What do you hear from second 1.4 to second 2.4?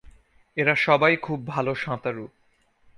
ভাল সাঁতারু।